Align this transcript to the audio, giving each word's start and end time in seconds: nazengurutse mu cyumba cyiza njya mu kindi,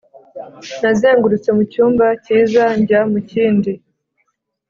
nazengurutse 0.81 1.49
mu 1.57 1.63
cyumba 1.71 2.05
cyiza 2.23 2.63
njya 2.79 3.01
mu 3.11 3.19
kindi, 3.31 3.71